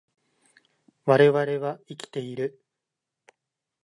[1.05, 2.59] 我々は生きている